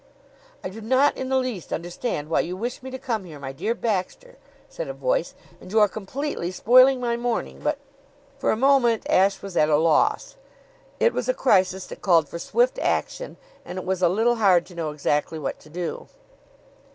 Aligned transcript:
"I 0.63 0.69
do 0.69 0.81
not 0.81 1.15
in 1.15 1.29
the 1.29 1.37
least 1.37 1.71
understand 1.71 2.27
why 2.27 2.39
you 2.39 2.57
wish 2.57 2.81
me 2.81 2.89
to 2.89 2.97
come 2.97 3.23
here, 3.23 3.37
my 3.37 3.51
dear 3.51 3.75
Baxter," 3.75 4.37
said 4.67 4.87
a 4.87 4.93
voice, 4.95 5.35
"and 5.61 5.71
you 5.71 5.79
are 5.79 5.87
completely 5.87 6.49
spoiling 6.49 6.99
my 6.99 7.15
morning, 7.15 7.59
but" 7.63 7.77
For 8.39 8.49
a 8.49 8.55
moment 8.57 9.05
Ashe 9.07 9.43
was 9.43 9.55
at 9.55 9.69
a 9.69 9.75
loss. 9.77 10.37
It 10.99 11.13
was 11.13 11.29
a 11.29 11.35
crisis 11.35 11.85
that 11.85 12.01
called 12.01 12.27
for 12.29 12.39
swift 12.39 12.79
action, 12.79 13.37
and 13.63 13.77
it 13.77 13.85
was 13.85 14.01
a 14.01 14.09
little 14.09 14.37
hard 14.37 14.65
to 14.65 14.73
know 14.75 14.89
exactly 14.89 15.37
what 15.37 15.59
to 15.59 15.69
do. 15.69 16.07